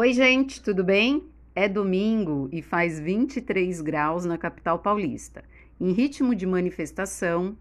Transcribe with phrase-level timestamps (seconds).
[0.00, 1.24] Oi, gente, tudo bem?
[1.54, 5.44] É domingo e faz 23 graus na capital paulista.
[5.78, 7.54] Em ritmo de manifestação.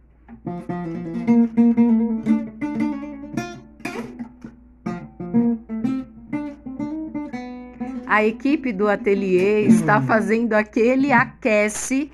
[8.07, 12.09] A equipe do ateliê está fazendo aquele aquece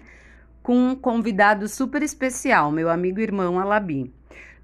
[0.63, 4.11] com um convidado super especial, meu amigo irmão Alabi.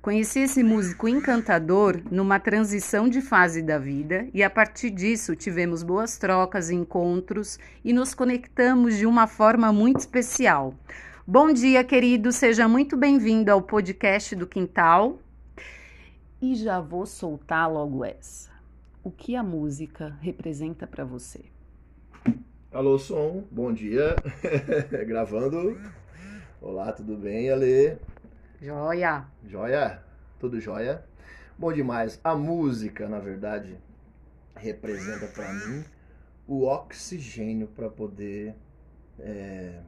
[0.01, 5.83] Conheci esse músico encantador numa transição de fase da vida e a partir disso tivemos
[5.83, 10.73] boas trocas, encontros e nos conectamos de uma forma muito especial.
[11.27, 15.19] Bom dia, querido, seja muito bem-vindo ao podcast do Quintal.
[16.41, 18.49] E já vou soltar logo essa.
[19.03, 21.41] O que a música representa para você?
[22.71, 24.15] Alô, som, bom dia.
[25.05, 25.79] Gravando.
[26.59, 27.99] Olá, tudo bem, Ale?
[28.61, 29.25] Joia!
[29.43, 30.03] Joia?
[30.39, 31.03] Tudo joia?
[31.57, 32.19] Bom demais.
[32.23, 33.75] A música, na verdade,
[34.55, 35.83] representa para mim
[36.47, 38.53] o oxigênio para poder
[39.19, 39.79] é,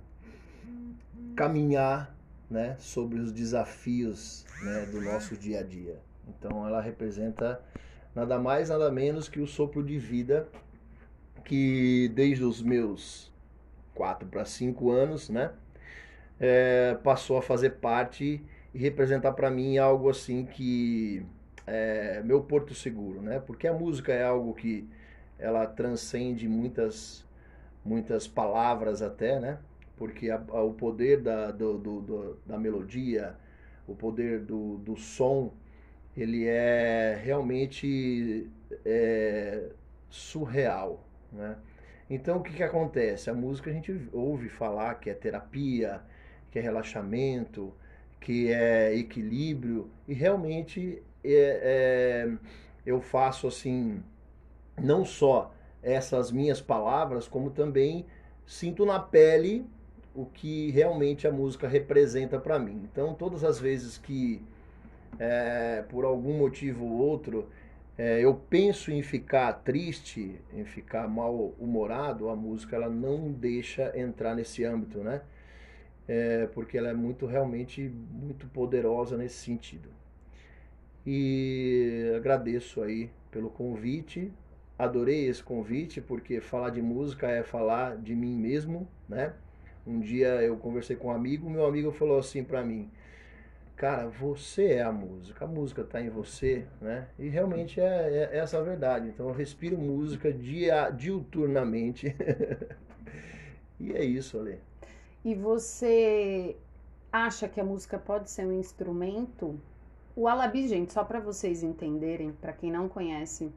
[1.36, 2.18] caminhar
[2.50, 6.00] né, sobre os desafios né, do nosso dia a dia.
[6.28, 7.62] Então ela representa
[8.16, 10.48] nada mais, nada menos que o sopro de vida
[11.46, 13.32] que desde os meus
[13.94, 15.52] 4 para 5 anos, né,
[16.40, 21.26] é, passou a fazer parte e representar para mim algo assim que
[21.68, 23.40] é meu porto seguro, né?
[23.40, 24.88] Porque a música é algo que
[25.40, 27.26] ela transcende muitas
[27.86, 29.60] muitas palavras até, né?
[29.98, 33.36] Porque a, a, o poder da, do, do, do, da melodia,
[33.88, 35.54] o poder do, do som,
[36.16, 38.50] ele é realmente
[38.86, 39.70] é,
[40.10, 41.58] surreal, né?
[42.10, 43.30] Então o que, que acontece?
[43.30, 46.02] A música a gente ouve falar que é terapia,
[46.52, 47.74] que é relaxamento,
[48.24, 52.38] que é equilíbrio e realmente é, é,
[52.86, 54.02] eu faço assim
[54.82, 58.06] não só essas minhas palavras como também
[58.46, 59.66] sinto na pele
[60.16, 62.88] o que realmente a música representa para mim.
[62.90, 64.42] Então todas as vezes que
[65.20, 67.50] é, por algum motivo ou outro
[67.98, 73.92] é, eu penso em ficar triste em ficar mal humorado a música ela não deixa
[73.96, 75.22] entrar nesse âmbito né
[76.08, 77.82] é, porque ela é muito realmente
[78.12, 79.90] muito poderosa nesse sentido.
[81.06, 84.32] E agradeço aí pelo convite.
[84.78, 89.34] Adorei esse convite porque falar de música é falar de mim mesmo, né?
[89.86, 92.90] Um dia eu conversei com um amigo, meu amigo falou assim para mim:
[93.76, 98.30] "Cara, você é a música, a música está em você, né?" E realmente é, é,
[98.32, 99.10] é essa a verdade.
[99.10, 102.16] Então eu respiro música dia, diuturnamente.
[103.80, 104.60] e é isso, Ale.
[105.24, 106.58] E você
[107.12, 109.60] acha que a música pode ser um instrumento?
[110.16, 113.52] O Alabi, gente, só para vocês entenderem, para quem não conhece,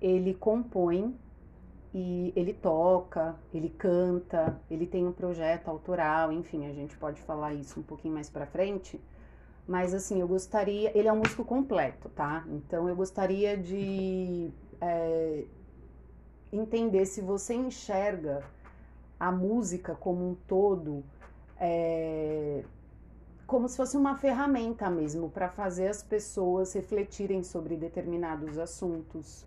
[0.00, 1.16] ele compõe
[1.94, 7.54] e ele toca, ele canta, ele tem um projeto autoral, enfim, a gente pode falar
[7.54, 9.00] isso um pouquinho mais para frente.
[9.66, 10.96] Mas assim, eu gostaria.
[10.96, 12.44] Ele é um músico completo, tá?
[12.48, 14.50] Então eu gostaria de
[14.80, 15.44] é,
[16.52, 18.42] entender se você enxerga
[19.22, 21.04] a música como um todo
[21.56, 22.64] é,
[23.46, 29.46] como se fosse uma ferramenta mesmo para fazer as pessoas refletirem sobre determinados assuntos,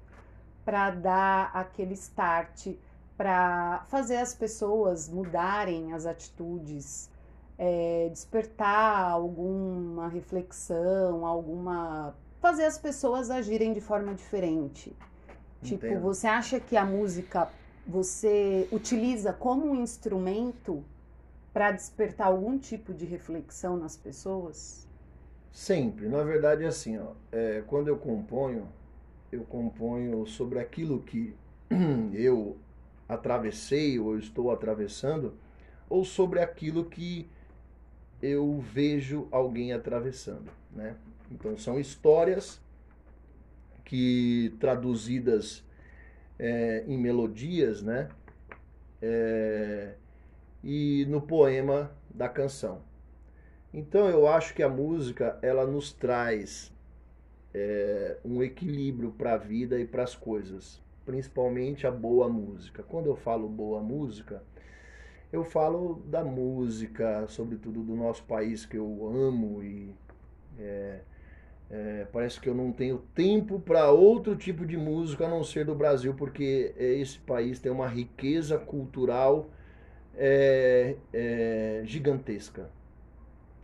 [0.64, 2.75] para dar aquele start,
[3.18, 7.09] para fazer as pessoas mudarem as atitudes,
[7.58, 12.16] é, despertar alguma reflexão, alguma.
[12.40, 14.96] fazer as pessoas agirem de forma diferente.
[15.62, 15.96] Tipo, Entendo.
[15.96, 17.50] Tipo, você acha que a música
[17.88, 20.84] você utiliza como um instrumento
[21.53, 24.87] para despertar algum tipo de reflexão nas pessoas?
[25.52, 26.08] Sempre.
[26.09, 28.67] Na verdade, é assim, ó, é, quando eu componho,
[29.32, 31.34] eu componho sobre aquilo que
[32.14, 32.58] eu
[33.08, 35.34] atravessei ou estou atravessando,
[35.90, 37.29] ou sobre aquilo que
[38.22, 40.96] eu vejo alguém atravessando, né?
[41.32, 42.59] Então são histórias
[43.84, 45.64] que traduzidas
[46.40, 48.09] é, em melodias, né?
[49.02, 49.93] É,
[50.64, 52.82] e no poema da canção.
[53.73, 56.73] Então eu acho que a música ela nos traz
[57.53, 62.84] é, um equilíbrio para a vida e para as coisas, principalmente a boa música.
[62.84, 64.41] Quando eu falo boa música,
[65.32, 69.93] eu falo da música, sobretudo do nosso país que eu amo e
[70.58, 71.02] é,
[71.70, 75.66] é, parece que eu não tenho tempo para outro tipo de música a não ser
[75.66, 79.50] do Brasil, porque esse país tem uma riqueza cultural
[80.16, 82.70] é, é, gigantesca.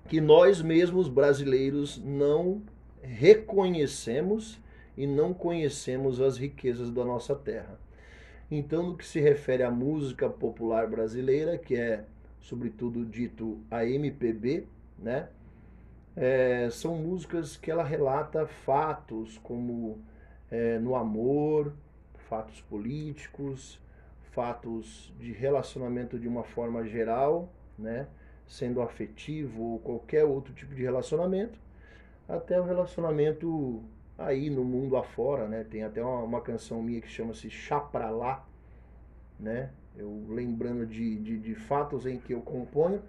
[0.08, 2.62] Que nós mesmos brasileiros não
[3.02, 4.60] reconhecemos
[4.98, 7.80] e não conhecemos as riquezas da nossa terra.
[8.50, 12.04] Então, no que se refere à música popular brasileira, que é
[12.42, 14.66] sobretudo dito a MPB,
[15.00, 15.30] né?
[16.16, 20.00] É, são músicas que ela relata fatos como
[20.50, 21.74] é, no amor,
[22.30, 23.80] fatos políticos,
[24.32, 28.08] fatos de relacionamento de uma forma geral, né?
[28.52, 31.58] sendo afetivo ou qualquer outro tipo de relacionamento,
[32.28, 33.82] até o relacionamento
[34.18, 35.66] aí no mundo afora, né?
[35.70, 38.46] Tem até uma, uma canção minha que chama-se Chá Pra Lá,
[39.40, 39.72] né?
[39.98, 43.02] Eu lembrando de, de, de, fatos em que eu componho.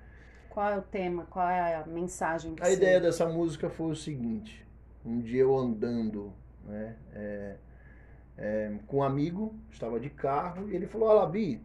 [0.53, 1.27] Qual é o tema?
[1.31, 2.55] Qual é a mensagem?
[2.61, 2.75] a você...
[2.75, 4.67] ideia dessa música foi o seguinte:
[5.05, 6.33] um dia eu andando,
[6.65, 6.97] né?
[7.15, 7.57] É,
[8.37, 11.63] é, com um amigo, estava de carro, e ele falou: Alabi,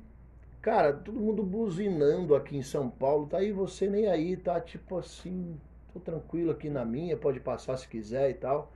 [0.62, 4.98] cara, todo mundo buzinando aqui em São Paulo, tá aí você nem aí, tá tipo
[4.98, 5.60] assim,
[5.94, 8.72] tô tranquilo aqui na minha, pode passar se quiser e tal.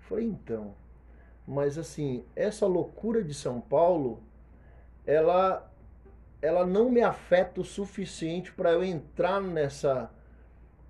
[0.00, 0.74] falei, então,
[1.46, 4.22] mas assim, essa loucura de São Paulo,
[5.04, 5.68] ela
[6.40, 10.10] ela não me afeta o suficiente para eu entrar nessa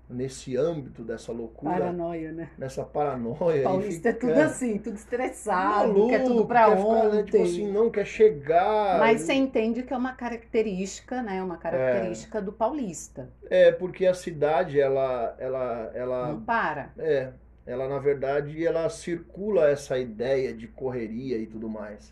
[0.09, 1.73] nesse âmbito dessa loucura.
[1.73, 2.49] Paranoia, né?
[2.57, 3.61] Nessa paranoia.
[3.61, 6.95] Paulista é tudo assim, tudo estressado, maluco, quer tudo pra quer ontem.
[6.95, 8.99] Ficar, né, tipo assim, não quer chegar.
[8.99, 11.43] Mas você entende que é uma característica, né?
[11.43, 12.41] Uma característica é.
[12.41, 13.29] do paulista.
[13.49, 16.27] É, porque a cidade, ela, ela, ela.
[16.29, 16.91] Não para.
[16.97, 17.31] É.
[17.65, 22.11] Ela, na verdade, ela circula essa ideia de correria e tudo mais.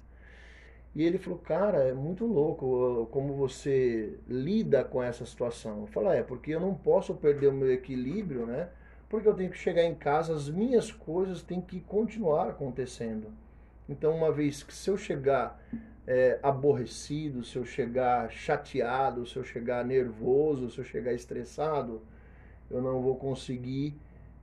[0.98, 5.82] E ele falou, cara, é muito louco como você lida com essa situação.
[5.82, 8.70] Eu falei, é, porque eu não posso perder o meu equilíbrio, né?
[9.08, 13.28] Porque eu tenho que chegar em casa, as minhas coisas têm que continuar acontecendo.
[13.88, 15.64] Então, uma vez que se eu chegar
[16.08, 22.02] é, aborrecido, se eu chegar chateado, se eu chegar nervoso, se eu chegar estressado,
[22.72, 23.96] eu não vou conseguir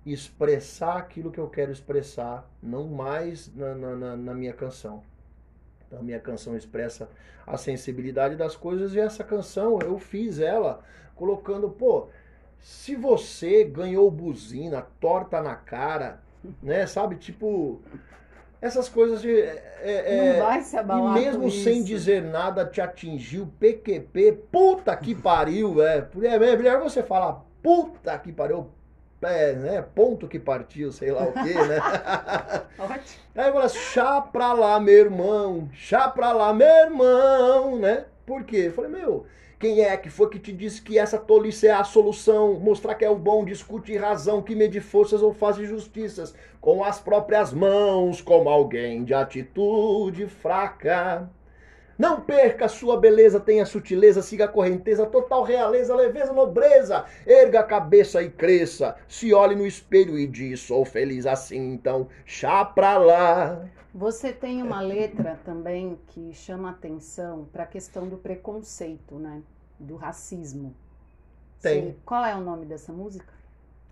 [0.06, 5.02] expressar aquilo que eu quero expressar, não mais na, na, na minha canção.
[5.98, 7.08] A minha canção expressa
[7.46, 10.82] a sensibilidade das coisas e essa canção eu fiz ela
[11.14, 12.08] colocando, pô,
[12.60, 16.20] se você ganhou buzina, torta na cara,
[16.62, 17.80] né, sabe, tipo
[18.60, 21.86] essas coisas de é, é, não vai se abalar e mesmo sem isso.
[21.86, 28.30] dizer nada te atingiu PQP, puta que pariu, é, é melhor você falar puta que
[28.30, 28.68] pariu,
[29.30, 31.78] é, né, ponto que partiu, sei lá o que, né?
[32.78, 33.24] Ótimo.
[33.34, 38.06] Aí fala, chá pra lá, meu irmão, chá pra lá, meu irmão, né?
[38.24, 38.64] Por quê?
[38.66, 39.26] Eu falei, meu,
[39.58, 42.54] quem é que foi que te disse que essa tolice é a solução?
[42.60, 47.00] Mostrar que é o bom, discute razão, que mede forças ou faz injustiças com as
[47.00, 51.30] próprias mãos, como alguém de atitude fraca.
[51.98, 57.04] Não perca a sua beleza, tenha sutileza, siga a correnteza, total realeza, leveza, nobreza.
[57.26, 58.96] Erga a cabeça e cresça.
[59.08, 63.64] Se olhe no espelho e diz: sou feliz assim, então chá pra lá.
[63.94, 69.40] Você tem uma letra também que chama atenção para a questão do preconceito, né?
[69.78, 70.74] Do racismo.
[71.62, 71.82] Tem.
[71.82, 73.32] Você, qual é o nome dessa música?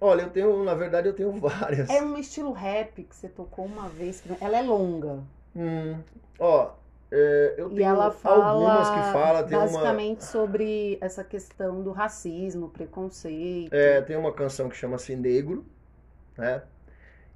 [0.00, 1.88] Olha, eu tenho, na verdade, eu tenho várias.
[1.88, 4.20] É um estilo rap que você tocou uma vez.
[4.40, 5.20] Ela é longa.
[5.54, 5.96] Hum,
[6.40, 6.72] ó,
[7.14, 10.26] é, eu tenho e ela fala algumas que fala tem basicamente uma...
[10.26, 13.70] sobre essa questão do racismo, preconceito.
[13.70, 15.62] É, tem uma canção que chama-se Negro,
[16.38, 16.62] né?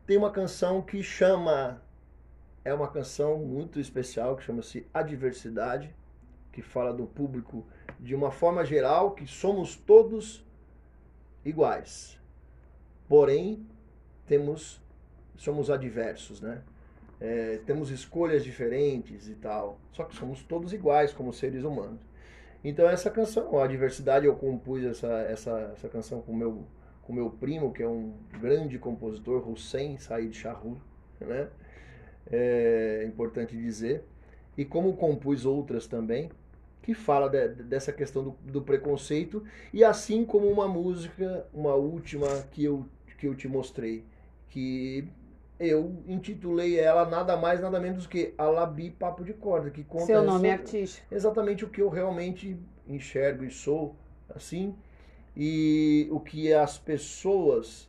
[0.06, 1.82] Tem uma canção que chama
[2.64, 5.94] é uma canção muito especial que chama-se A Diversidade,
[6.52, 7.66] que fala do público
[8.00, 10.42] de uma forma geral que somos todos
[11.44, 12.18] iguais.
[13.06, 13.66] Porém,
[14.26, 14.80] temos
[15.36, 16.62] somos adversos, né?
[17.20, 22.00] É, temos escolhas diferentes e tal, só que somos todos iguais como seres humanos.
[22.62, 26.64] Então essa canção, a diversidade, eu compus essa, essa, essa canção com meu,
[27.02, 30.76] com meu primo, que é um grande compositor, Hussein Said Shahur,
[31.20, 31.48] né?
[32.30, 34.04] É importante dizer.
[34.58, 36.30] E como compus outras também,
[36.82, 42.28] que fala de, dessa questão do, do, preconceito, e assim como uma música, uma última
[42.50, 42.86] que eu,
[43.18, 44.04] que eu te mostrei,
[44.48, 45.06] que
[45.58, 50.06] eu intitulei ela nada mais, nada menos do que Alabi Papo de Corda, que conta
[50.06, 51.06] Seu nome é artístico.
[51.10, 53.94] exatamente o que eu realmente enxergo e sou,
[54.34, 54.74] assim,
[55.36, 57.88] e o que as pessoas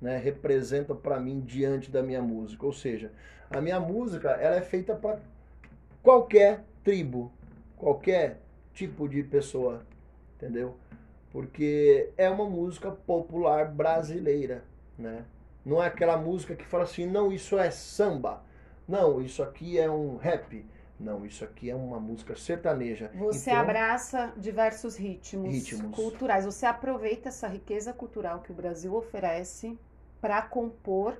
[0.00, 2.64] né, representam para mim diante da minha música.
[2.64, 3.10] Ou seja,
[3.50, 5.18] a minha música ela é feita para
[6.02, 7.32] qualquer tribo,
[7.76, 8.40] qualquer
[8.72, 9.82] tipo de pessoa,
[10.36, 10.76] entendeu?
[11.30, 14.64] Porque é uma música popular brasileira,
[14.98, 15.24] né?
[15.64, 18.42] Não é aquela música que fala assim, não, isso é samba.
[18.86, 20.64] Não, isso aqui é um rap.
[20.98, 23.10] Não, isso aqui é uma música sertaneja.
[23.14, 26.44] Você então, abraça diversos ritmos, ritmos culturais.
[26.44, 29.76] Você aproveita essa riqueza cultural que o Brasil oferece
[30.20, 31.16] para compor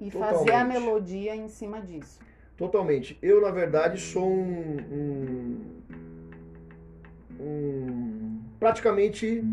[0.00, 0.38] e Totalmente.
[0.38, 2.18] fazer a melodia em cima disso.
[2.56, 3.18] Totalmente.
[3.20, 5.82] Eu, na verdade, sou um, um,
[7.40, 9.44] um praticamente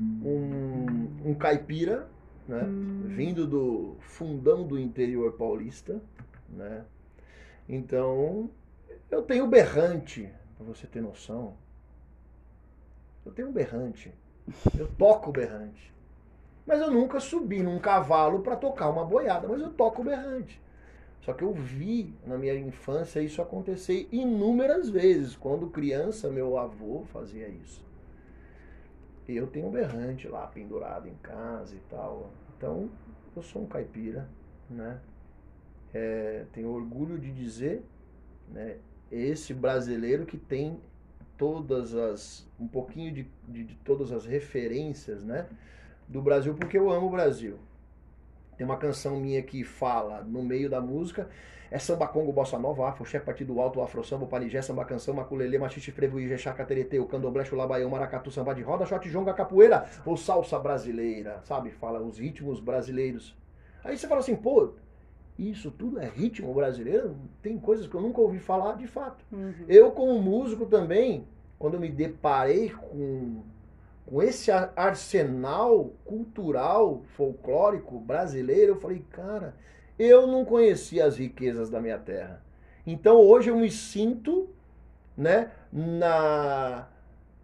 [0.00, 2.08] um, um caipira,
[2.46, 2.62] né?
[3.06, 6.00] Vindo do fundão do interior paulista,
[6.48, 6.84] né?
[7.68, 8.50] Então,
[9.10, 11.54] eu tenho berrante, para você ter noção.
[13.24, 14.12] Eu tenho berrante.
[14.78, 15.92] Eu toco berrante.
[16.66, 20.60] Mas eu nunca subi num cavalo para tocar uma boiada, mas eu toco berrante.
[21.20, 25.34] Só que eu vi na minha infância isso acontecer inúmeras vezes.
[25.34, 27.82] Quando criança, meu avô fazia isso.
[29.26, 32.30] Eu tenho um berrante lá pendurado em casa e tal.
[32.56, 32.90] Então,
[33.34, 34.28] eu sou um caipira,
[34.68, 35.00] né?
[35.92, 37.82] É, tenho orgulho de dizer,
[38.48, 38.78] né?
[39.10, 40.80] Esse brasileiro que tem
[41.36, 45.48] todas as um pouquinho de, de, de todas as referências, né?
[46.06, 47.58] Do Brasil, porque eu amo o Brasil.
[48.56, 51.28] Tem uma canção minha que fala no meio da música
[51.74, 55.58] é samba congo, bossa nova, afro, chefe, partido alto, afro samba, panigé, samba canção, maculelê,
[55.58, 60.16] machiste, frevo, ijexá, caterete, o candomblé, chulabaião, maracatu, samba de roda, shot, jonga, capoeira, ou
[60.16, 61.70] salsa brasileira, sabe?
[61.70, 63.36] Fala os ritmos brasileiros.
[63.82, 64.74] Aí você fala assim, pô,
[65.36, 67.16] isso tudo é ritmo brasileiro?
[67.42, 69.24] Tem coisas que eu nunca ouvi falar de fato.
[69.32, 69.64] Uhum.
[69.68, 71.26] Eu, como músico também,
[71.58, 73.42] quando eu me deparei com
[74.06, 79.54] com esse arsenal cultural, folclórico brasileiro, eu falei, cara,
[79.98, 82.42] eu não conhecia as riquezas da minha terra.
[82.86, 84.48] Então hoje eu me sinto
[85.16, 86.86] né, na,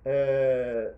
[0.05, 0.93] é,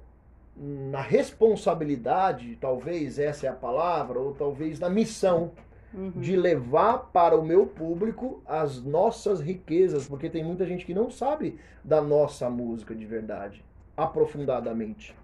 [0.57, 5.53] na responsabilidade, talvez essa é a palavra, ou talvez na missão
[5.95, 6.11] uhum.
[6.11, 11.11] de levar para o meu público as nossas riquezas, porque tem muita gente que não
[11.11, 13.65] sabe da nossa música de verdade,
[13.97, 15.15] aprofundadamente.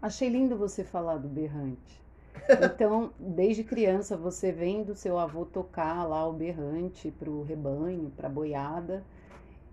[0.00, 2.04] Achei lindo você falar do berrante.
[2.62, 8.28] Então, desde criança, você vendo seu avô tocar lá o berrante para o rebanho, para
[8.28, 9.02] a boiada,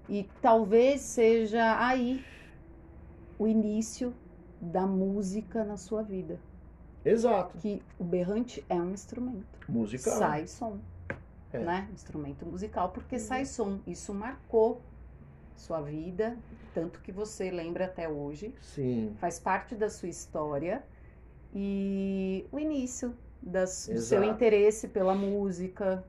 [0.09, 2.23] e talvez seja aí
[3.37, 4.13] o início
[4.59, 6.39] da música na sua vida.
[7.05, 7.57] Exato.
[7.57, 9.59] Que o berrante é um instrumento.
[9.67, 10.17] Musical.
[10.17, 10.77] Sai som.
[11.51, 11.59] É.
[11.59, 11.89] Né?
[11.93, 13.79] Instrumento musical, porque sai som.
[13.85, 14.81] Isso marcou
[15.59, 16.37] sua vida,
[16.73, 18.53] tanto que você lembra até hoje.
[18.61, 19.15] Sim.
[19.19, 20.83] Faz parte da sua história
[21.53, 26.03] e o início das, do seu interesse pela música,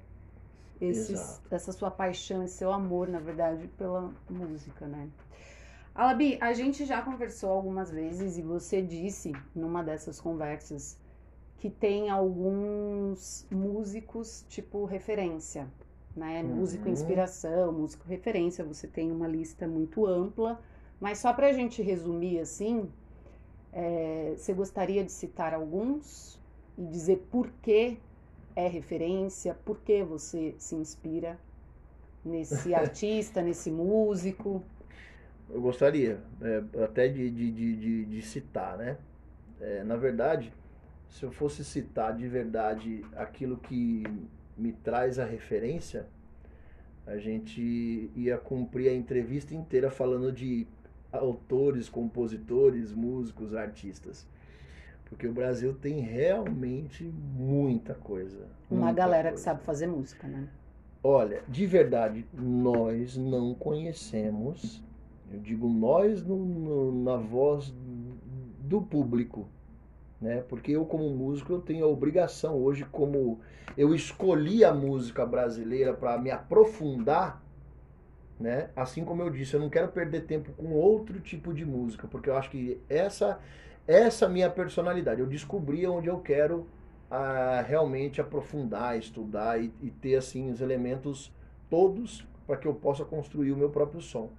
[0.80, 5.08] esses, essa sua paixão, esse seu amor, na verdade, pela música, né?
[5.94, 10.98] Alabi, a gente já conversou algumas vezes e você disse numa dessas conversas
[11.58, 15.68] que tem alguns músicos tipo referência,
[16.16, 16.42] né?
[16.42, 16.56] Uhum.
[16.56, 20.61] Músico inspiração, músico referência, você tem uma lista muito ampla,
[21.00, 22.88] mas só para a gente resumir assim,
[23.73, 26.40] é, você gostaria de citar alguns
[26.78, 27.99] e dizer por que
[28.54, 31.38] é referência, por que você se inspira
[32.25, 34.62] nesse artista, nesse músico?
[35.50, 38.97] Eu gostaria é, até de, de, de, de, citar, né?
[39.61, 40.52] É, na verdade,
[41.11, 44.04] se eu fosse citar de verdade aquilo que
[44.56, 46.06] me traz a referência,
[47.06, 50.66] a gente ia cumprir a entrevista inteira falando de
[51.12, 54.26] autores, compositores, músicos, artistas.
[55.04, 58.49] Porque o Brasil tem realmente muita coisa.
[58.70, 59.37] Uma galera coisa.
[59.37, 60.49] que sabe fazer música, né?
[61.02, 64.82] Olha, de verdade, nós não conhecemos,
[65.30, 67.75] eu digo nós no, no, na voz
[68.61, 69.46] do público,
[70.25, 70.43] né?
[70.49, 73.40] Porque eu como músico eu tenho a obrigação hoje como
[73.76, 77.45] eu escolhi a música brasileira para me aprofundar
[78.38, 78.71] né?
[78.75, 82.28] Assim como eu disse, eu não quero perder tempo com outro tipo de música, porque
[82.28, 83.38] eu acho que essa
[83.87, 85.21] essa minha personalidade.
[85.21, 86.66] Eu descobri onde eu quero
[87.11, 91.31] ah, realmente aprofundar, estudar e, e ter assim os elementos
[91.69, 94.31] todos para que eu possa construir o meu próprio som.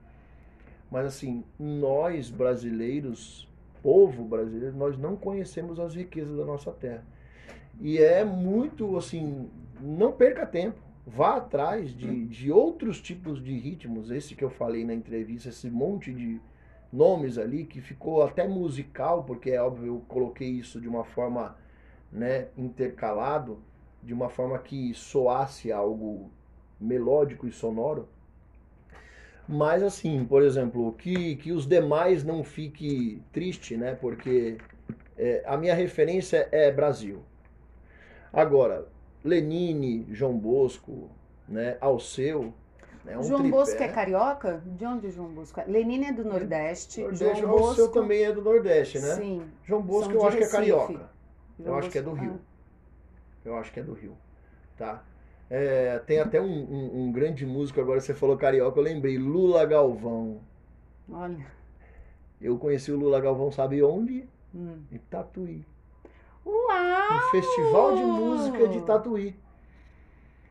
[0.90, 3.48] Mas assim, nós brasileiros,
[3.86, 7.06] povo brasileiro, nós não conhecemos as riquezas da nossa terra.
[7.80, 9.48] E é muito assim,
[9.80, 14.84] não perca tempo vá atrás de, de outros tipos de ritmos, esse que eu falei
[14.84, 16.42] na entrevista, esse monte de
[16.92, 21.56] nomes ali que ficou até musical, porque é óbvio eu coloquei isso de uma forma
[22.12, 23.60] né, intercalado,
[24.02, 26.32] de uma forma que soasse algo
[26.82, 28.10] melódico e sonoro.
[29.48, 33.96] Mas assim, por exemplo, que, que os demais não fiquem triste, né?
[33.96, 34.58] Porque
[35.18, 37.22] é, a minha referência é Brasil.
[38.34, 38.88] Agora,
[39.24, 41.10] Lenine, João Bosco,
[41.48, 42.54] né, Alceu.
[43.04, 43.56] Né, um João tripé.
[43.56, 44.64] Bosco é carioca?
[44.66, 45.66] De onde João Bosco é?
[45.66, 47.02] Lenine é do Nordeste.
[47.02, 47.68] Nordeste João Bosco...
[47.68, 49.16] Alceu também é do Nordeste, né?
[49.16, 49.44] Sim.
[49.64, 50.50] João Bosco eu acho Recife.
[50.50, 51.10] que é carioca.
[51.60, 51.92] João eu acho Bosco...
[51.92, 52.40] que é do Rio.
[52.42, 52.56] Ah.
[53.46, 54.18] Eu acho que é do Rio,
[54.76, 55.04] tá?
[55.50, 59.66] É, tem até um, um, um, grande músico, agora você falou carioca, eu lembrei, Lula
[59.66, 60.42] Galvão.
[61.10, 61.46] Olha.
[62.42, 64.28] Eu conheci o Lula Galvão, sabe onde?
[64.54, 64.80] Hum.
[64.92, 65.66] Em Tatuí.
[66.46, 67.14] Uau!
[67.14, 69.36] No Festival de Música de Tatuí.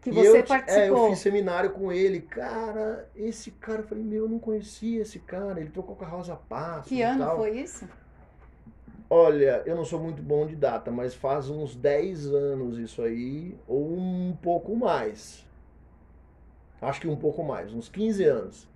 [0.01, 0.85] Que você eu, participou.
[0.85, 2.21] É, eu fiz seminário com ele.
[2.21, 5.59] Cara, esse cara, eu falei, meu, eu não conhecia esse cara.
[5.59, 7.39] Ele tocou com a Rosa Passos Que ano tal.
[7.39, 7.89] foi isso?
[9.09, 13.57] Olha, eu não sou muito bom de data, mas faz uns 10 anos isso aí,
[13.69, 15.45] ou um pouco mais.
[16.81, 18.69] Acho que um pouco mais, uns 15 anos.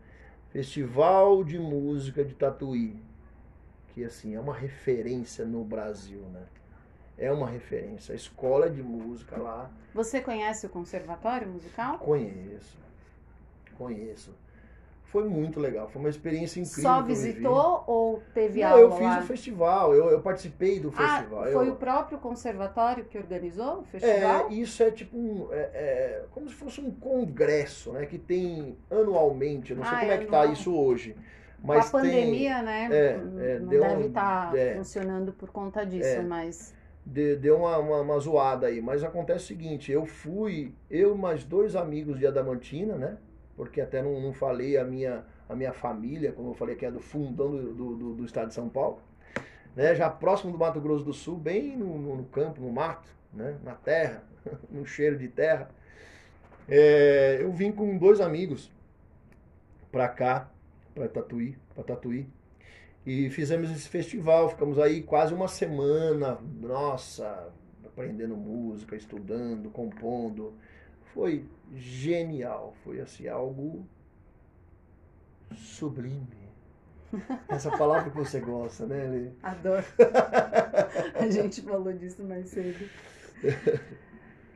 [0.50, 2.96] Festival de Música de Tatuí,
[3.88, 6.42] que assim é uma referência no Brasil, né?
[7.18, 8.12] É uma referência.
[8.12, 9.70] A escola de música lá.
[9.92, 11.98] Você conhece o conservatório musical?
[11.98, 12.78] Conheço.
[13.76, 14.32] Conheço.
[15.08, 16.82] Foi muito legal, foi uma experiência incrível.
[16.82, 18.80] Só visitou ou teve Não, aula?
[18.82, 19.20] Eu fiz lá?
[19.20, 21.44] o festival, eu, eu participei do ah, festival.
[21.44, 21.72] Foi eu...
[21.72, 24.50] o próprio conservatório que organizou o festival?
[24.50, 25.48] É, isso é tipo um.
[25.50, 28.04] É, é, como se fosse um congresso, né?
[28.04, 31.16] Que tem anualmente, eu não sei ah, como é, é que tá isso hoje.
[31.64, 32.88] Mas Com a pandemia, tem, né?
[32.92, 34.74] É, não deve estar tá é.
[34.74, 36.76] funcionando por conta disso, mas.
[37.06, 41.74] Deu uma, uma, uma, zoada aí, mas acontece o seguinte, eu fui, eu mais dois
[41.74, 43.16] amigos de Adamantina, né?
[43.58, 46.92] Porque até não, não falei a minha, a minha família, como eu falei que é
[46.92, 49.02] do fundão do, do, do, estado de São Paulo,
[49.74, 49.96] né?
[49.96, 53.58] Já próximo do Mato Grosso do Sul, bem no, no, campo, no mato, né?
[53.64, 54.22] Na terra,
[54.70, 55.68] no cheiro de terra.
[56.68, 58.70] É, eu vim com dois amigos
[59.90, 60.48] pra cá,
[60.94, 62.28] pra Tatuí, pra Tatuí.
[63.04, 67.52] E fizemos esse festival, ficamos aí quase uma semana, nossa,
[67.84, 70.54] aprendendo música, estudando, compondo.
[71.14, 71.44] Foi
[71.74, 73.86] genial, foi assim, algo
[75.54, 76.48] sublime.
[77.48, 79.30] Essa palavra que você gosta, né, Lê?
[79.42, 79.84] Adoro.
[81.14, 82.88] A gente falou disso mais cedo.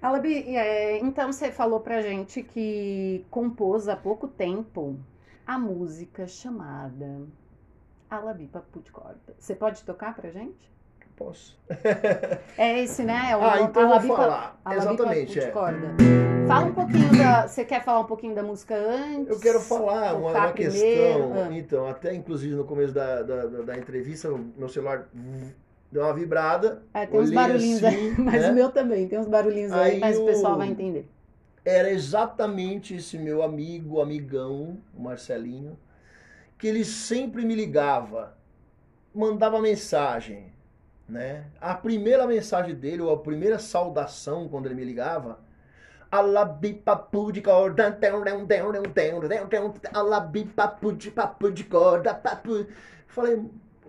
[0.02, 4.98] Alabi, é, então você falou pra gente que compôs há pouco tempo
[5.46, 7.24] a música chamada
[8.10, 9.20] Alabi Papu de Corda.
[9.38, 10.70] Você pode tocar pra gente?
[11.16, 11.58] Posso.
[12.58, 13.28] É esse, né?
[13.30, 14.60] É o, ah, então vou falar.
[14.70, 15.52] Exatamente, é.
[15.52, 17.46] Fala um pouquinho da...
[17.46, 19.28] Você quer falar um pouquinho da música antes?
[19.28, 21.32] Eu quero falar uma, uma questão.
[21.34, 21.56] Ah.
[21.56, 25.08] Então, até inclusive no começo da, da, da, entrevista, meu celular
[25.90, 26.82] deu uma vibrada.
[26.94, 28.50] É, tem uns barulhinhos assim, aí, mas né?
[28.50, 31.06] o meu também, tem uns barulhinhos aí, aí mas o pessoal vai entender.
[31.64, 35.78] Era exatamente esse meu amigo, amigão, o Marcelinho,
[36.58, 38.36] que ele sempre me ligava,
[39.14, 40.52] mandava mensagem,
[41.08, 41.44] né?
[41.60, 45.40] A primeira mensagem dele, ou a primeira saudação quando ele me ligava.
[53.06, 53.42] Falei,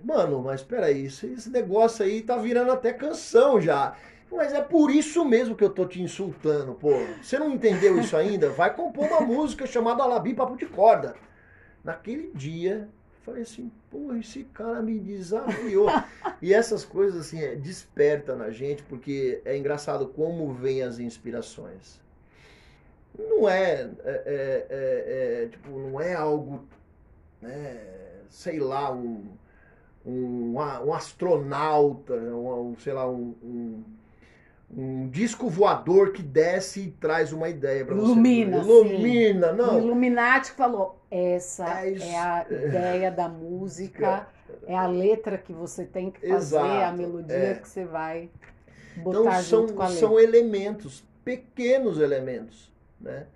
[0.03, 3.95] mano, mas peraí, esse negócio aí tá virando até canção já.
[4.31, 6.91] Mas é por isso mesmo que eu tô te insultando, pô.
[7.21, 8.49] Você não entendeu isso ainda?
[8.49, 11.15] Vai compor uma música chamada Alabi Papo de Corda.
[11.83, 12.89] Naquele dia,
[13.23, 15.87] falei assim, pô, esse cara me desafiou.
[16.41, 21.99] e essas coisas, assim, é, desperta na gente, porque é engraçado como vem as inspirações.
[23.17, 26.65] Não é, é, é, é, é tipo, não é algo,
[27.41, 27.79] né,
[28.29, 29.25] sei lá, um,
[30.05, 33.83] um, um astronauta, um, sei lá, um, um
[34.75, 38.05] um disco voador que desce e traz uma ideia para você.
[38.05, 38.57] Ilumina.
[38.57, 39.57] Ilumina, sim.
[39.57, 39.75] não.
[39.75, 44.27] O Illuminati falou: essa é, é a ideia da música,
[44.65, 47.53] é a letra que você tem que fazer, Exato, a melodia é.
[47.55, 48.29] que você vai
[48.97, 49.99] botar então, são, junto com a letra.
[49.99, 53.27] São elementos, pequenos elementos, né?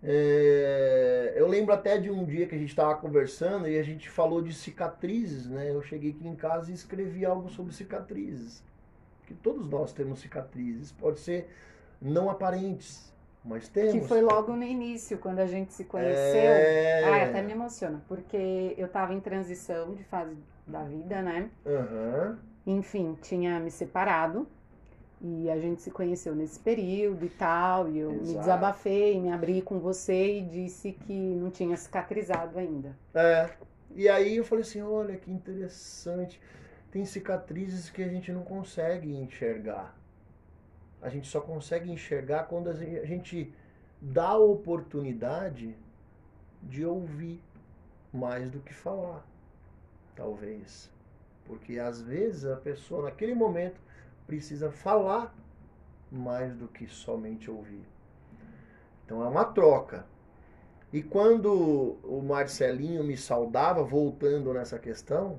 [0.00, 4.08] É, eu lembro até de um dia que a gente estava conversando e a gente
[4.08, 5.72] falou de cicatrizes, né?
[5.72, 8.62] Eu cheguei aqui em casa e escrevi algo sobre cicatrizes
[9.28, 11.50] que todos nós temos cicatrizes, pode ser
[12.00, 13.12] não aparentes,
[13.44, 13.92] mas temos.
[13.92, 16.40] Que foi logo no início, quando a gente se conheceu.
[16.40, 17.04] É...
[17.04, 20.34] Ai, até me emociona, porque eu estava em transição de fase
[20.66, 21.50] da vida, né?
[21.66, 22.36] Uhum.
[22.66, 24.46] Enfim, tinha me separado.
[25.20, 28.28] E a gente se conheceu nesse período e tal, e eu Exato.
[28.28, 32.96] me desabafei, me abri com você e disse que não tinha cicatrizado ainda.
[33.12, 33.50] É.
[33.96, 36.40] E aí eu falei assim, olha que interessante
[36.98, 39.96] tem cicatrizes que a gente não consegue enxergar.
[41.00, 43.54] A gente só consegue enxergar quando a gente
[44.02, 45.76] dá a oportunidade
[46.60, 47.40] de ouvir
[48.12, 49.24] mais do que falar,
[50.16, 50.90] talvez.
[51.44, 53.80] Porque às vezes a pessoa naquele momento
[54.26, 55.32] precisa falar
[56.10, 57.86] mais do que somente ouvir.
[59.04, 60.04] Então é uma troca.
[60.92, 65.38] E quando o Marcelinho me saudava, voltando nessa questão,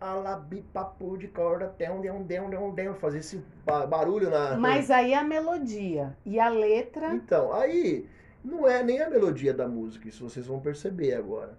[0.00, 4.56] alabi papo de corda, tem dem, dem, dem, dem, fazer esse ba- barulho na.
[4.56, 7.14] Mas aí a melodia e a letra.
[7.14, 8.08] Então, aí
[8.44, 11.58] não é nem a melodia da música, isso vocês vão perceber agora.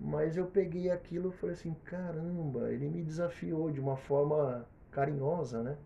[0.00, 5.62] Mas eu peguei aquilo e falei assim, caramba, ele me desafiou de uma forma carinhosa,
[5.62, 5.76] né?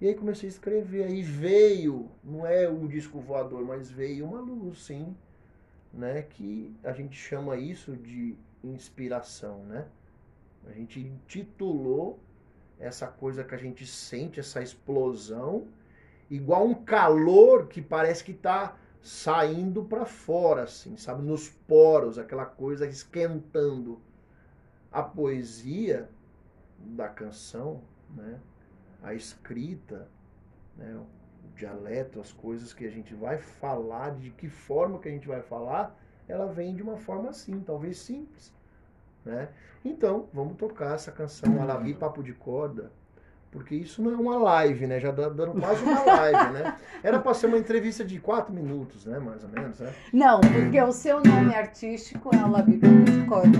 [0.00, 4.40] E aí comecei a escrever, aí veio, não é um disco voador, mas veio uma
[4.40, 5.16] luz, sim,
[5.92, 6.22] né?
[6.22, 9.86] Que a gente chama isso de inspiração, né?
[10.66, 12.18] A gente intitulou
[12.78, 15.66] essa coisa que a gente sente, essa explosão,
[16.30, 21.22] igual um calor que parece que tá saindo para fora, assim, sabe?
[21.22, 24.00] Nos poros, aquela coisa esquentando.
[24.90, 26.08] A poesia
[26.78, 27.82] da canção,
[28.14, 28.40] né?
[29.02, 30.08] A escrita,
[30.76, 30.94] né?
[30.96, 31.06] O
[31.56, 35.42] dialeto, as coisas que a gente vai falar, de que forma que a gente vai
[35.42, 35.96] falar,
[36.28, 38.52] ela vem de uma forma assim, talvez simples,
[39.24, 39.48] né?
[39.84, 42.90] Então, vamos tocar essa canção Alabi Papo de Corda,
[43.50, 45.00] porque isso não é uma live, né?
[45.00, 46.76] Já dá dando quase uma live, né?
[47.02, 49.18] Era para ser uma entrevista de quatro minutos, né?
[49.18, 49.92] Mais ou menos, né?
[50.12, 53.58] Não, porque o seu nome artístico é Alabi Papo de Corda.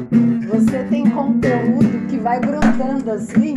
[0.49, 3.55] Você tem conteúdo que vai brotando assim.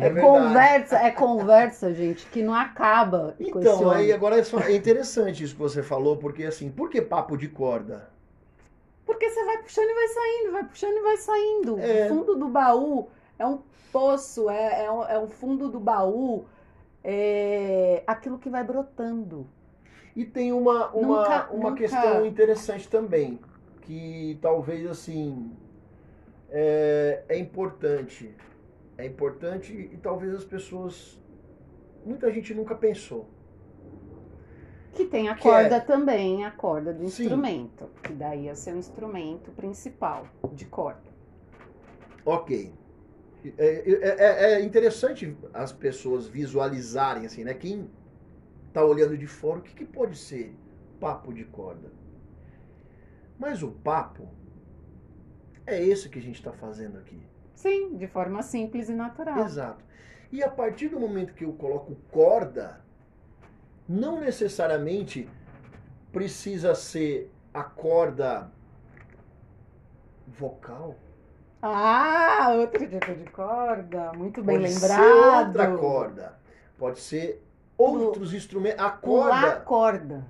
[0.00, 0.20] É, verdade.
[0.20, 5.54] conversa, é conversa, gente, que não acaba Então, aí agora é, só- é interessante isso
[5.54, 8.08] que você falou, porque assim, por que papo de corda?
[9.06, 11.78] Porque você vai puxando e vai saindo, vai puxando e vai saindo.
[11.78, 12.06] É.
[12.06, 13.58] O fundo do baú é um
[13.92, 16.46] poço, é, é, um, é um fundo do baú,
[17.02, 19.46] é aquilo que vai brotando.
[20.16, 23.38] E tem uma, uma, Nunca- uma nunca- questão interessante também,
[23.82, 25.52] que talvez assim
[26.50, 28.34] é, é importante.
[28.96, 31.20] É importante e talvez as pessoas.
[32.06, 33.28] Muita gente nunca pensou.
[34.94, 37.24] Que tem a Que corda é- também, a corda do Sim.
[37.24, 37.88] instrumento.
[38.02, 41.12] Que daí é o seu instrumento principal de corda.
[42.24, 42.72] Ok.
[43.58, 47.52] É, é- é- é interessante as pessoas visualizarem, assim, né?
[47.54, 47.90] Quem
[48.72, 50.56] tá olhando de fora, o que, que pode ser
[51.00, 51.92] papo de corda?
[53.38, 54.28] Mas o papo
[55.66, 57.20] é esse que a gente está fazendo aqui.
[57.54, 59.40] Sim, de forma simples e natural.
[59.44, 59.84] Exato.
[60.32, 62.83] E a partir do momento que eu coloco corda,
[63.88, 65.28] não necessariamente
[66.12, 68.50] precisa ser a corda
[70.26, 70.96] vocal.
[71.62, 74.12] Ah, outro tipo de corda.
[74.12, 75.46] Muito bem Pode ser lembrado.
[75.46, 76.38] outra corda.
[76.78, 77.42] Pode ser
[77.76, 78.84] outros instrumentos.
[78.84, 79.56] A corda.
[79.60, 80.26] corda.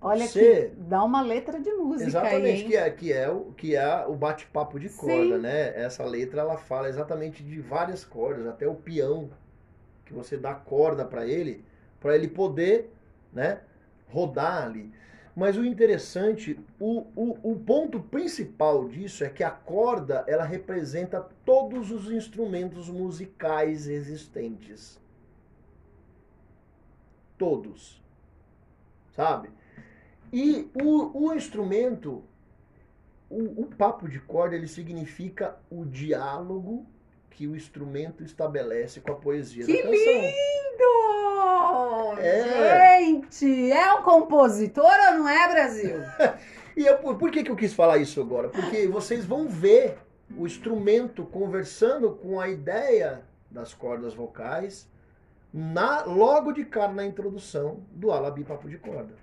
[0.00, 3.40] Olha Você- que dá uma letra de música Exatamente, aí, que é, que é o,
[3.56, 5.38] que é o bate-papo de corda, Sim.
[5.38, 5.72] né?
[5.82, 9.30] Essa letra ela fala exatamente de várias cordas, até o peão,
[10.04, 11.64] que você dá corda para ele,
[12.00, 12.92] para ele poder,
[13.32, 13.60] né,
[14.08, 14.92] rodar ali.
[15.34, 21.20] Mas o interessante, o, o, o ponto principal disso é que a corda ela representa
[21.44, 24.98] todos os instrumentos musicais existentes.
[27.36, 28.02] Todos.
[29.14, 29.50] Sabe?
[30.32, 32.22] E o, o instrumento,
[33.28, 36.86] o, o papo de corda, ele significa o diálogo
[37.30, 39.96] que o instrumento estabelece com a poesia Que da canção.
[39.96, 41.05] lindo!
[42.18, 42.98] É.
[42.98, 45.96] Gente, é um compositor ou não é, Brasil?
[46.76, 48.50] E eu, por que, que eu quis falar isso agora?
[48.50, 49.96] Porque vocês vão ver
[50.36, 54.86] o instrumento conversando com a ideia das cordas vocais
[55.50, 59.14] na, logo de cara na introdução do Alabi Papo de Corda.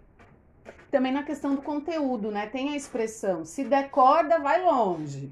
[0.89, 2.47] Também na questão do conteúdo, né?
[2.47, 5.31] Tem a expressão, se der corda, vai longe.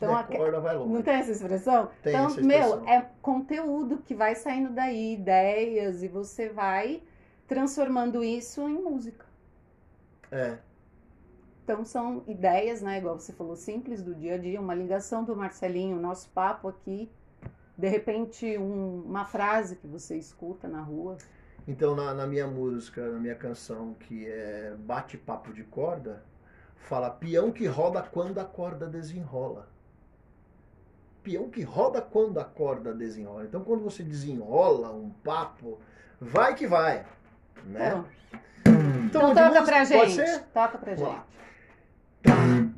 [0.00, 0.92] Então, a- corda vai longe.
[0.94, 1.90] Não tem essa expressão?
[2.02, 2.80] Tem então, essa expressão.
[2.80, 7.02] meu, é conteúdo que vai saindo daí, ideias, e você vai
[7.46, 9.26] transformando isso em música.
[10.32, 10.56] É.
[11.64, 12.96] Então são ideias, né?
[12.98, 17.10] Igual você falou, simples do dia a dia, uma ligação do Marcelinho, nosso papo aqui.
[17.76, 21.16] De repente, um- uma frase que você escuta na rua.
[21.68, 26.22] Então, na, na minha música, na minha canção, que é Bate-Papo de Corda,
[26.76, 29.68] fala peão que roda quando a corda desenrola
[31.22, 33.44] peão que roda quando a corda desenrola.
[33.44, 35.78] Então, quando você desenrola um papo,
[36.20, 37.04] vai que vai.
[37.64, 38.04] Né?
[38.60, 40.40] Então, então toca, música, pra gente.
[40.52, 41.04] toca pra gente.
[41.04, 41.30] Toca pra gente.
[42.22, 42.70] Tá.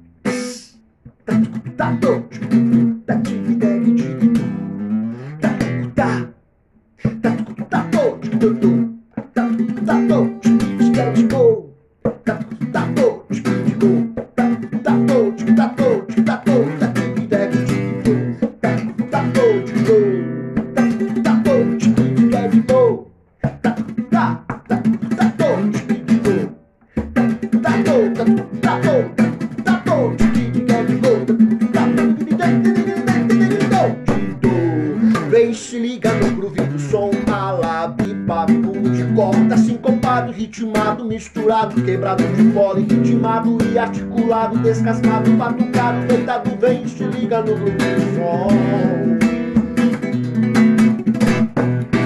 [44.62, 48.48] Descascado, batucado, deitado, vem, se liga no grupo do som.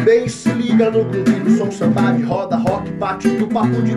[0.04, 3.95] Vem, se liga no groove do som, samba de roda, rock, bate do papo de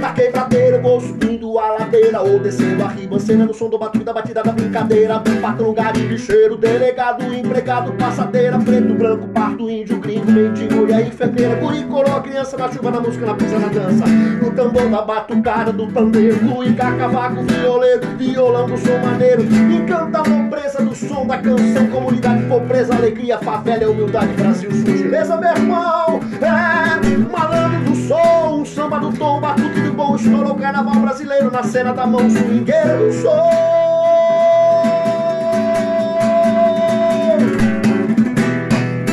[0.00, 4.04] Na quebradeira eu vou subindo a ladeira Ou descendo a ribanceira no som do batuque
[4.04, 5.22] da batida da brincadeira.
[5.40, 11.56] Patrão, gari, bicheiro, delegado, empregado, passadeira Preto, branco, pardo, índio, gringo, mendigo e a enfermeira.
[11.56, 14.04] Guri, coroa, criança, na chuva, na música, na pista, na dança.
[14.42, 20.22] No tambor, na batucada, do pandeiro Cuica, cavaco, violeiro, violão do som maneiro Encanta a
[20.22, 27.16] pobreza do som da canção Comunidade pobreza, alegria, favela, humildade, Brasil, sutileza, meu irmão É,
[27.30, 31.92] malandro do som, samba do tom, batuque do bom Estourou o carnaval brasileiro na cena
[31.92, 33.66] da mão swingueira do som.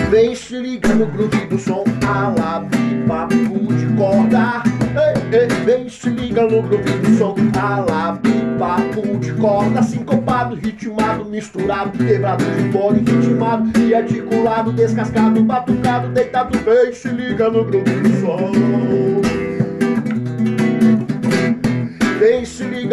[0.10, 4.64] Vem se liga no groove do som Alabi, papo de corda.
[4.96, 9.82] Ei, ei, Vem se liga no groove do som Alabi, papo de corda.
[9.82, 17.50] Sincopado, ritmado, misturado Quebrado de pole, ritmado E articulado, descascado, batucado Deitado, vem se liga
[17.50, 19.03] no groove do som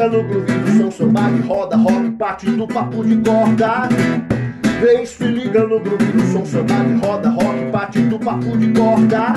[0.00, 3.86] Liga no groove do som, samba de roda, rock, parte do papo de corda.
[4.80, 9.34] Vem se liga no groove som, de roda, rock, parte do papo de corda.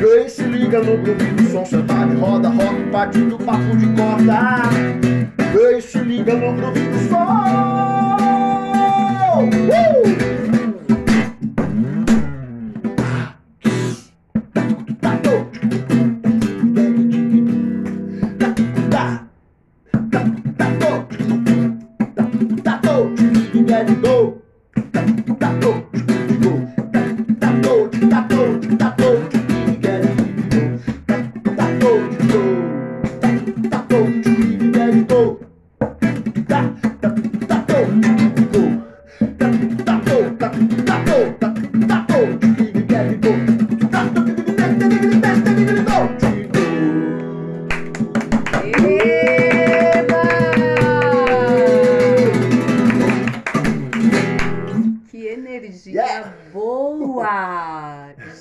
[0.00, 4.62] Vem se liga no groove som, de roda, rock, parte do papo de corda.
[5.52, 7.18] Vem se liga no groove som.
[9.68, 10.27] Uh!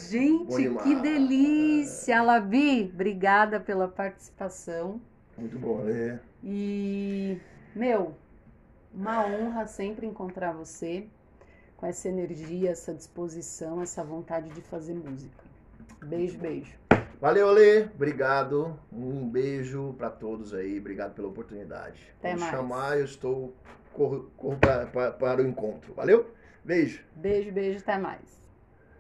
[0.09, 2.21] Gente, que delícia!
[2.21, 5.01] Labi, obrigada pela participação.
[5.37, 6.19] Muito bom, é.
[6.43, 7.39] E,
[7.75, 8.15] meu,
[8.93, 11.07] uma honra sempre encontrar você
[11.75, 15.43] com essa energia, essa disposição, essa vontade de fazer música.
[16.03, 16.75] Beijo, beijo.
[17.21, 17.83] Valeu, Lê.
[17.83, 18.79] Obrigado.
[18.91, 20.79] Um beijo pra todos aí.
[20.79, 22.01] Obrigado pela oportunidade.
[22.19, 22.51] Até Quando mais.
[22.51, 23.53] chamar, eu estou
[23.93, 25.93] corro, corro para, para, para o encontro.
[25.93, 26.31] Valeu?
[26.63, 27.03] Beijo.
[27.15, 28.46] Beijo, beijo, até mais.